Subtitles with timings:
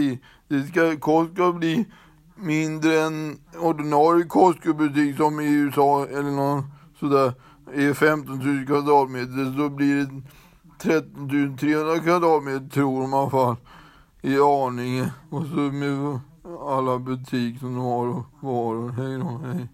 [0.00, 1.84] bli, det ska, Costco bli
[2.36, 6.62] mindre än ordinarie Costco-butik som i USA eller någon
[7.00, 7.32] sådär
[7.72, 10.22] är 15 000 kvadratmeter så blir det
[10.82, 13.56] 13 300 kvadratmeter tror man i alla fall
[14.22, 16.20] i Arninge och så med
[16.60, 18.90] alla butiker som de har och varor.
[18.90, 19.68] Hej då, hej.